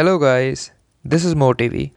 [0.00, 0.70] Hello guys
[1.06, 1.90] this is मोटिवी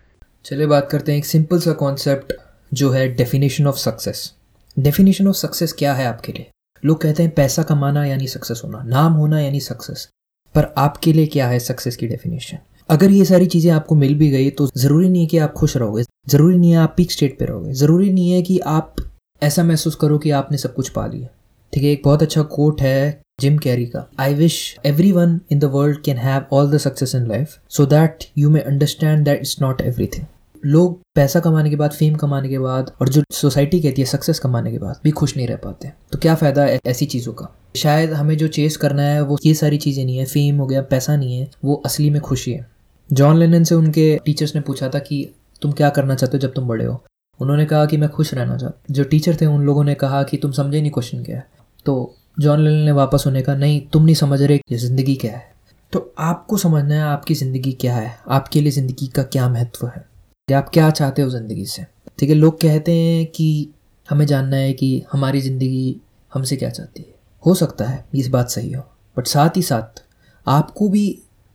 [0.46, 2.34] चलिए बात करते हैं एक सिंपल सा कॉन्सेप्ट
[2.74, 4.34] जो है definition of success
[4.80, 6.50] definition of success क्या है आपके लिए?
[6.86, 10.08] लोग कहते हैं पैसा कमाना यानी सक्सेस होना, नाम होना यानी सक्सेस
[10.56, 12.58] पर आपके लिए क्या है सक्सेस की डेफिनेशन
[12.90, 15.78] अगर ये सारी चीज़ें आपको मिल भी गई तो ज़रूरी नहीं है कि आप खुश
[15.78, 18.96] रहोगे, ज़रूरी नहीं है आप पीक स्टेट पे रहोगे, ज़रूरी नहीं है कि आप
[19.44, 21.28] ऐसा महसूस करो कि आपने सब कुछ पा लिया।
[21.74, 24.78] ठीक है, एक बहुत अच्छा कोट है जिम कैरी का I wish
[25.12, 28.60] everyone in the world can have all the success in life so that you may
[28.60, 30.26] understand that it's not everything
[30.66, 34.40] लोग पैसा कमाने के बाद फेम कमाने के बाद, और जो सोसाइटी कहती है सक्सेस
[34.40, 37.56] कमाने के बाद, भी खुश नहीं रह पाते। तो क्या फ़ायदा है ऐसी चीज़ों का?
[37.76, 40.82] शायद हमें जो चेस करना है, वो ये सारी चीज़ें नहीं है फेम हो गया,
[40.82, 42.70] पैसा नहीं है, वो असली में खुशी है।
[43.14, 46.54] जॉन लेनन से उनके टीचर्स ने पूछा था कि, तुम क्या करना चाहते हो जब
[46.54, 47.04] तुम बड़े हो?
[47.40, 50.38] उन्होंने कहा कि, मैं खुश रहना चाहता जो टीचर थे, उन लोगों ने कहा कि,
[50.38, 51.48] तुम समझे नहीं क्वेश्चन क्या है?
[51.86, 55.32] तो जॉन लेनन ने वापस उन्हें कहा, नहीं, तुम नहीं समझ रहे ये ज़िंदगी क्या
[55.32, 55.52] है।
[55.94, 60.06] तो आपको समझना है आपकी ज़िंदगी क्या है, आपके लिए ज़िंदगी का क्या महत्व है।
[60.48, 61.86] कि आप क्या चाहते हो ज़िंदगी से?
[62.20, 63.70] ठीक है, लोग कहते हैं कि
[64.08, 65.96] हमें जानना है कि हमारी ज़िंदगी
[66.32, 68.84] हमसे क्या चाहती है। हो सकता है इस बात सही हो,
[69.18, 70.04] बट साथ ही साथ
[70.46, 71.06] आपको भी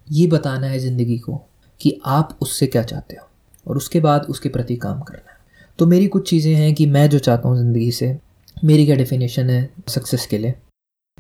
[0.09, 1.41] ये बताना है ज़िंदगी को
[1.81, 3.27] कि आप उससे क्या चाहते हो
[3.67, 5.37] और उसके बाद उसके प्रति काम करना है।
[5.79, 8.17] तो मेरी कुछ चीज़ें हैं कि मैं जो चाहता हूँ ज़िंदगी से,
[8.65, 10.55] मेरी क्या डेफिनेशन है सक्सेस के लिए?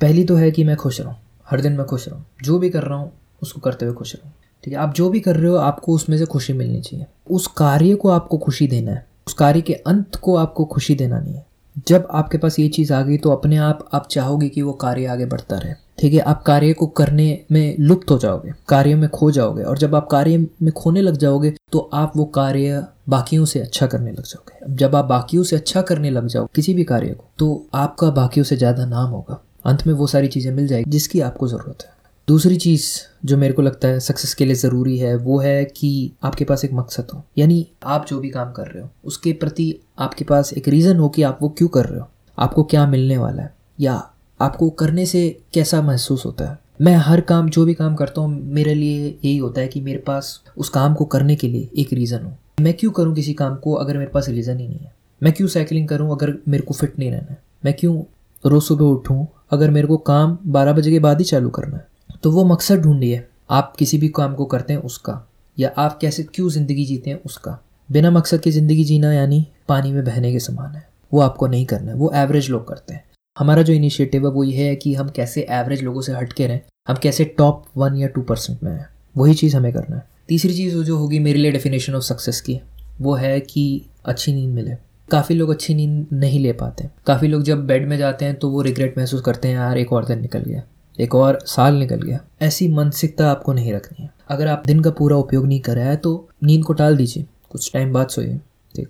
[0.00, 1.14] पहली तो है कि मैं खुश रहूँ,
[1.46, 3.10] हर दिन मैं खुश रहूँ, जो भी कर रहा हूँ,
[3.42, 4.32] उसको करते हुए खुश रहूँ।
[4.64, 7.46] ठीक है, आप जो भी कर रहे हो, आपको उसमें से खुशी मिलनी चाहिए। उस
[7.56, 11.34] कार्य को आपको खुशी देना है, उस कार्य के अंत को आपको खुशी देना नहीं
[11.34, 11.46] है।
[11.88, 15.06] जब आपके पास ये चीज़ आ गई तो अपने आप आप चाहोगे कि वो कार्य
[15.06, 19.08] आगे बढ़ता रहे। ठीक है, आप कार्य को करने में लुप्त हो जाओगे, कार्य में
[19.10, 23.44] खो जाओगे, और जब आप कार्य में खोने लग जाओगे तो आप वो कार्य बाकियों
[23.44, 26.84] से अच्छा करने लग जाओगे। जब आप बाकियों से अच्छा करने लग जाओ किसी भी
[26.84, 30.66] कार्य को तो आपका बाकियों से ज़्यादा नाम होगा। अंत में वो सारी चीज़ें मिल
[30.66, 31.90] जाएगी जिसकी आपको ज़रूरत है।
[32.28, 32.86] दूसरी चीज़
[33.24, 36.64] जो मेरे को लगता है सक्सेस के लिए ज़रूरी है, वो है कि आपके पास
[36.64, 40.52] एक मकसद हो। यानी आप जो भी काम कर रहे हो, उसके प्रति आपके पास
[40.52, 42.08] एक रीज़न हो कि आप वो क्यों कर रहे हो।
[42.38, 43.54] आपको क्या मिलने वाला है?
[43.80, 46.58] या आपको करने से कैसा महसूस होता है?
[46.80, 49.98] मैं हर काम, जो भी काम करता हूँ, मेरे लिए यही होता है कि मेरे
[49.98, 53.56] पास उस काम को करने के लिए एक रीज़न हो। मैं क्यों करूँ किसी काम
[53.56, 54.94] को अगर मेरे पास रीज़न ही नहीं है?
[55.22, 57.42] मैं क्यों साइकिलिंग करूँ अगर मेरे को फिट नहीं रहना है?
[57.64, 58.02] मैं क्यों
[58.46, 61.86] रोज़ सुबह उठूँ अगर मेरे को काम बारह बजे के बाद ही चालू करना है
[62.22, 65.24] तो वो मकसद ढूंढिए। आप किसी भी काम को करते हैं उसका,
[65.56, 67.58] या आप कैसे क्यों ज़िंदगी जीते हैं उसका।
[67.88, 71.66] बिना मकसद की ज़िंदगी जीना यानी पानी में बहने के समान है। वो आपको नहीं
[71.66, 73.04] करना है, वो एवरेज लोग करते हैं।
[73.36, 76.46] हमारा जो इनिशिएटिव है, वो ये है कि हम कैसे एवरेज लोगों से हट के
[76.46, 80.04] रहें, हम कैसे टॉप वन या टू परसेंट में हैं। वही चीज़ हमें करना है।
[80.28, 82.60] तीसरी चीज़ जो होगी मेरे लिए डेफिनेशन ऑफ़ सक्सेस की,
[83.00, 84.76] वो है कि अच्छी नींद मिले।
[85.10, 88.50] काफ़ी लोग अच्छी नींद नहीं ले पाते। काफ़ी लोग जब बेड में जाते हैं तो
[88.50, 90.62] वो रिग्रेट महसूस करते हैं, यार, एक और दिन निकल गया,
[90.98, 94.90] एक और साल निकल गया। ऐसी मानसिकता आपको नहीं रखनी है। अगर आप दिन का
[94.90, 98.38] पूरा उपयोग नहीं कर रहे हैं तो नींद को टाल दीजिए। कुछ टाइम बाद सोइए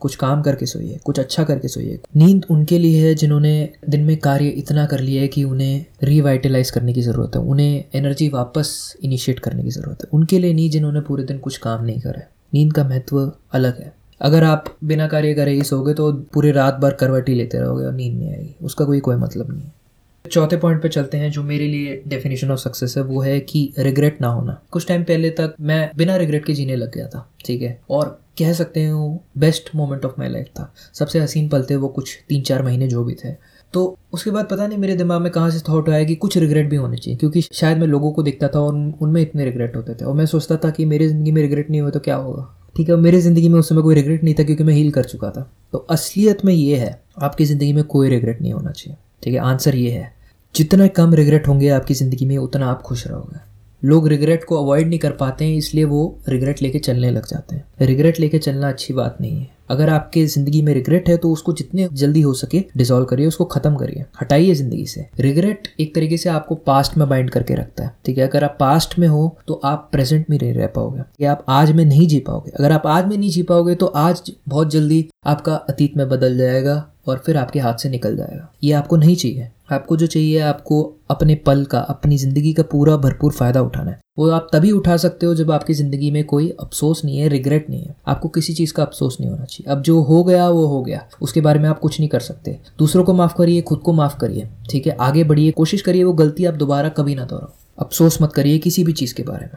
[0.00, 4.16] कुछ काम करके सोइए, कुछ अच्छा करके सोइए। नींद उनके लिए है जिन्होंने दिन में
[4.16, 8.96] कार्य इतना कर लिया है कि उन्हें रिवाइटलाइज करने की ज़रूरत है, उन्हें एनर्जी वापस
[9.04, 12.18] इनिशिएट करने की ज़रूरत है। उनके लिए नहीं, जिन्होंने पूरे दिन कुछ काम नहीं करा।
[12.18, 16.52] है नींद का महत्व अलग है। अगर आप बिना कार्य करे ही सोगे तो पूरे
[16.52, 19.62] रात भर करवट ही लेते रहोगे और नींद नहीं आएगी। उसका कोई कोई मतलब नहीं
[19.62, 19.76] है।
[20.24, 23.72] चौथे पॉइंट पे चलते हैं, जो मेरे लिए डेफिनेशन ऑफ़ सक्सेस है, वो है कि
[23.78, 27.28] रिग्रेट ना होना। कुछ टाइम पहले तक मैं बिना रिग्रेट के जीने लग गया था,
[27.44, 27.78] ठीक है?
[27.90, 31.76] और कह सकते हैं वो best moment of my life था। सबसे हसीन पल थे
[31.76, 33.32] वो कुछ तीन चार महीने जो भी थे।
[33.74, 36.68] तो उसके बाद पता नहीं मेरे दिमाग में कहाँ से थॉट आया कि कुछ रिग्रेट
[36.70, 39.94] भी होने चाहिए, क्योंकि शायद मैं लोगों को देखता था और उनमें इतने रिग्रेट होते
[39.94, 42.54] थे। और मैं सोचता था कि मेरी ज़िंदगी में रिग्रेट नहीं हुआ तो क्या होगा?
[42.78, 45.04] ठीक है, मेरी ज़िंदगी में उस समय कोई रिग्रेट नहीं था क्योंकि मैं हील कर
[45.04, 45.40] चुका था।
[45.72, 49.40] तो असलियत में ये है, आपकी ज़िंदगी में कोई रिग्रेट नहीं होना चाहिए। ठीक है
[49.40, 50.12] आंसर ये है,
[50.54, 53.47] जितना कम रिग्रेट होंगे आपकी ज़िंदगी में, उतना आप खुश रहोगे।
[53.82, 57.56] लोग रिग्रेट को अवॉइड नहीं कर पाते हैं, इसलिए वो रिग्रेट लेके चलने लग जाते
[57.56, 61.30] हैं। रिग्रेट लेके चलना अच्छी बात नहीं है। अगर आपके ज़िंदगी में रिग्रेट है तो
[61.32, 65.94] उसको जितने जल्दी हो सके डिजोल्व करिए, उसको ख़त्म करिए। हटाइए ज़िंदगी से। रिग्रेट एक
[65.94, 68.28] तरीके से आपको पास्ट में बाइंड करके रखता है, ठीक है?
[68.28, 71.72] अगर आप पास्ट में हो तो आप प्रेजेंट में नहीं रह पाओगे। या आप आज
[71.72, 75.06] में नहीं जी पाओगे। अगर आप आज में नहीं जी पाओगे तो आज बहुत जल्दी
[75.26, 79.16] आपका अतीत में बदल जाएगा और फिर आपके हाथ से निकल जाएगा। ये आपको नहीं
[79.16, 83.90] चाहिए। आपको जो चाहिए, आपको अपने पल का, अपनी ज़िंदगी का पूरा भरपूर फ़ायदा उठाना
[83.90, 87.28] है। वो आप तभी उठा सकते हो जब आपकी ज़िंदगी में कोई अफसोस नहीं है
[87.28, 90.48] रिग्रेट नहीं है। आपको किसी चीज़ का अफसोस नहीं होना चाहिए। अब जो हो गया,
[90.48, 93.60] वो हो गया। उसके बारे में आप कुछ नहीं कर सकते। दूसरों को माफ़ करिए,
[93.60, 94.96] खुद को माफ़ करिए, ठीक है?
[95.00, 98.84] आगे बढ़िए, कोशिश करिए वो गलती आप दोबारा कभी ना दोहराओ। अफसोस मत करिए किसी
[98.84, 99.56] भी चीज़ के बारे में।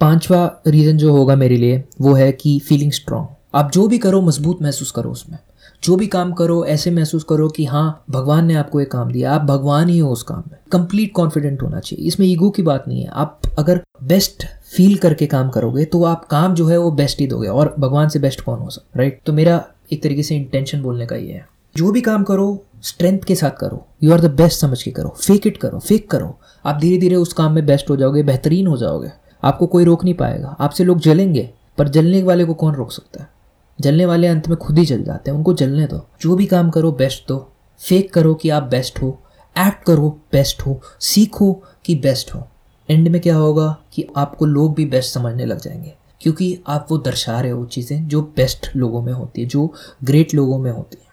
[0.00, 4.20] पांचवा रीज़न जो होगा मेरे लिए, वो है कि फीलिंग स्ट्रांग आप जो भी करो,
[4.22, 5.38] मज़बूत महसूस करो उसमें।
[5.84, 9.32] जो भी काम करो, ऐसे महसूस करो कि हाँ भगवान ने आपको एक काम दिया।
[9.32, 12.84] आप भगवान ही हो उस काम में। कंप्लीट कॉन्फिडेंट होना चाहिए। इसमें ईगो की बात
[12.88, 14.44] नहीं है। आप अगर बेस्ट
[14.76, 18.08] फील करके काम करोगे तो आप काम जो है वो बेस्ट ही दोगे। और भगवान
[18.08, 21.32] से बेस्ट कौन हो सकता राइट तो मेरा एक तरीके से इंटेंशन बोलने का ये
[21.32, 24.90] है। जो भी काम करो स्ट्रेंथ के साथ करो। यू आर द बेस्ट समझ के
[24.90, 28.22] करो। फेक इट करो। फेक करो। आप धीरे धीरे उस काम में बेस्ट हो जाओगे,
[28.22, 29.10] बेहतरीन हो जाओगे।
[29.44, 33.22] आपको कोई रोक नहीं पाएगा। आपसे लोग जलेंगे, पर जलने वाले को कौन रोक सकता
[33.22, 33.39] है?
[33.80, 36.70] जलने वाले अंत में खुद ही जल जाते हैं, उनको जलने दो। जो भी काम
[36.70, 39.18] करो बेस्ट दो। फेक करो कि आप बेस्ट हो।
[39.58, 42.48] एक्ट करो बेस्ट हो। सीखो कि बेस्ट हो।
[42.90, 46.98] एंड में क्या होगा कि आपको लोग भी बेस्ट समझने लग जाएँगे। क्योंकि आप वो
[46.98, 49.72] दर्शा रहे हो चीज़ें जो बेस्ट लोगों में होती है, जो
[50.04, 51.08] ग्रेट लोगों में होती है।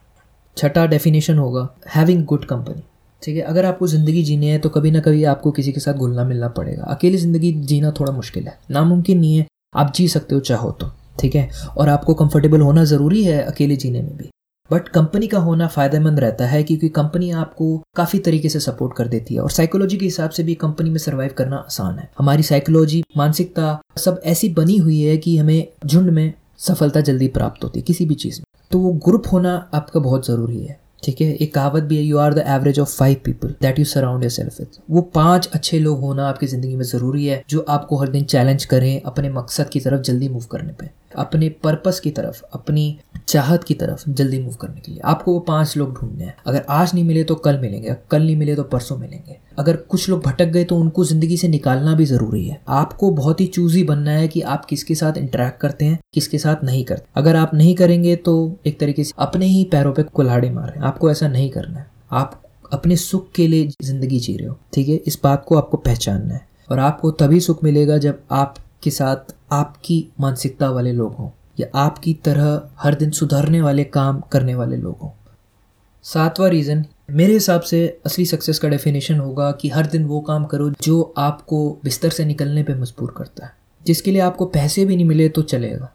[0.57, 2.83] छठा डेफिनेशन होगा हैविंग गुड कंपनी
[3.21, 5.93] ठीक है, अगर आपको ज़िंदगी जीनी है तो कभी ना कभी आपको किसी के साथ
[5.93, 10.35] घुलना मिलना पड़ेगा। अकेली ज़िंदगी जीना थोड़ा मुश्किल है। नामुमकिन नहीं है, आप जी सकते
[10.35, 11.49] हो, चाहो तो। ठीक है?
[11.77, 14.29] और आपको कंफर्टेबल होना ज़रूरी है अकेले जीने में भी।
[14.71, 19.07] बट कंपनी का होना फ़ायदेमंद रहता है क्योंकि कंपनी आपको काफ़ी तरीके से सपोर्ट कर
[19.07, 22.43] देती है और साइकोलॉजी के हिसाब से भी कंपनी में सर्वाइव करना आसान है। हमारी
[22.43, 27.79] साइकोलॉजी मानसिकता सब ऐसी बनी हुई है कि हमें झुंड में सफलता जल्दी प्राप्त होती
[27.79, 31.27] है किसी भी चीज़ में। तो वो ग्रुप होना आपका बहुत ज़रूरी है। ठीक है?
[31.27, 34.59] एक कहावत भी है you are the average of five people that you surround yourself
[34.59, 38.23] with वो पाँच अच्छे लोग होना आपकी ज़िंदगी में ज़रूरी है, जो आपको हर दिन
[38.25, 42.97] चैलेंज करें अपने मकसद की तरफ़ जल्दी मूव करने पर अपने पर्पस की तरफ़, अपनी
[43.27, 46.65] चाहत की तरफ़ जल्दी मूव करने के लिए। आपको वो पाँच लोग ढूँढने हैं। अगर
[46.69, 50.21] आज नहीं मिले तो कल मिलेंगे कल नहीं मिले तो परसों मिलेंगे। अगर कुछ लोग
[50.23, 54.11] भटक गए तो उनको ज़िंदगी से निकालना भी ज़रूरी है। आपको बहुत ही चूजी बनना
[54.11, 57.75] है कि आप किसके साथ इंटरेक्ट करते हैं, किसके साथ नहीं करते। अगर आप नहीं
[57.75, 58.35] करेंगे तो
[58.67, 62.41] एक तरीके से अपने ही पैरों पे कुल्हाड़ी मारे आपको ऐसा नहीं करना है। आप
[62.73, 64.95] अपने सुख के लिए ज़िंदगी जी रहे हो, ठीक है?
[64.97, 70.07] इस बात को आपको पहचानना है। और आपको तभी सुख मिलेगा जब आपके साथ आपकी
[70.19, 74.97] मानसिकता वाले लोग हों, या आपकी तरह हर दिन सुधरने वाले काम करने वाले लोग
[75.01, 75.09] हों।
[76.05, 80.45] सातवां रीज़न मेरे हिसाब से असली सक्सेस का डेफिनेशन होगा कि हर दिन वो काम
[80.45, 83.51] करो जो आपको बिस्तर से निकलने पे मजबूर करता है।
[83.85, 85.93] जिसके लिए आपको पैसे भी नहीं मिले तो चलेगा।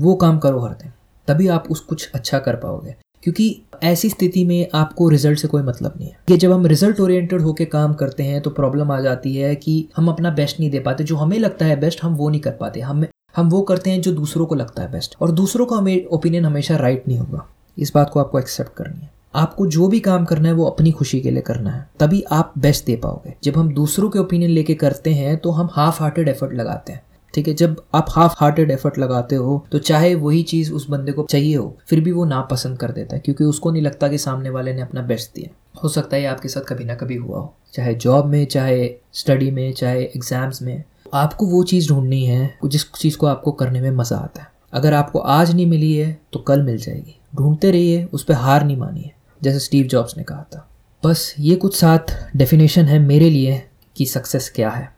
[0.00, 0.92] वो काम करो हर दिन।
[1.28, 5.62] तभी आप उस कुछ अच्छा कर पाओगे। क्योंकि ऐसी स्थिति में आपको रिज़ल्ट से कोई
[5.62, 9.00] मतलब नहीं है। कि जब हम रिज़ल्ट ओरिएंटेड होकर काम करते हैं तो प्रॉब्लम आ
[9.00, 12.14] जाती है कि हम अपना बेस्ट नहीं दे पाते। जो हमें लगता है बेस्ट हम
[12.14, 13.06] वो नहीं कर पाते। हम
[13.36, 16.44] हम वो करते हैं जो दूसरों को लगता है बेस्ट और दूसरों का हमें ओपिनियन
[16.44, 17.46] हमेशा राइट नहीं होगा।
[17.78, 20.90] इस बात को आपको एक्सेप्ट करनी है। आपको जो भी काम करना है, वो अपनी
[20.90, 24.50] खुशी के लिए करना है। तभी आप बेस्ट दे पाओगे। जब हम दूसरों के ओपिनियन
[24.50, 27.02] लेके करते हैं तो हम हाफ़ हार्टेड एफर्ट लगाते हैं।
[27.34, 27.54] ठीक है?
[27.54, 31.56] जब आप हाफ़ हार्टेड एफर्ट लगाते हो तो चाहे वही चीज़ उस बंदे को चाहिए
[31.56, 34.74] हो, फिर भी वो नापसंद कर देता है, क्योंकि उसको नहीं लगता कि सामने वाले
[34.74, 37.94] ने अपना बेस्ट दिया। हो सकता है आपके साथ कभी ना कभी हुआ हो। चाहे
[37.94, 40.82] जॉब में, चाहे स्टडी में, चाहे एग्ज़ाम्स में,
[41.14, 44.94] आपको वो चीज़ ढूंढनी है, जिस चीज़ को आपको करने में मज़ा आता है। अगर
[44.94, 48.76] आपको आज नहीं मिली है तो कल मिल जाएगी। ढूंढते रहिए, उस पर हार नहीं
[48.76, 49.12] मानिए।
[49.42, 50.66] जैसे स्टीव जॉब्स ने कहा था।
[51.02, 52.06] बस ये कुछ सात
[52.36, 53.62] डेफिनेशन है मेरे लिए
[53.96, 54.88] कि सक्सेस क्या है।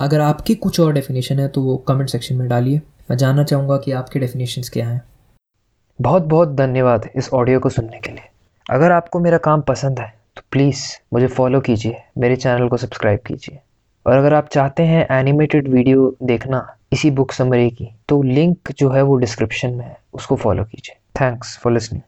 [0.00, 3.76] अगर आपकी कुछ और डेफिनेशन है तो वो कमेंट सेक्शन में डालिए। मैं जानना चाहूँगा
[3.76, 5.02] कि आपके डेफिनेशन क्या हैं।
[5.98, 8.28] बहुत बहुत धन्यवाद इस ऑडियो को सुनने के लिए।
[8.66, 10.82] अगर आपको मेरा काम पसंद है तो प्लीज़
[11.12, 13.58] मुझे फॉलो कीजिए, मेरे चैनल को सब्सक्राइब कीजिए।
[14.06, 18.90] और अगर आप चाहते हैं एनिमेटेड वीडियो देखना इसी बुक समरी की तो लिंक जो
[18.90, 22.02] है वो डिस्क्रिप्शन में है, उसको फॉलो कीजिए। Thanks for listening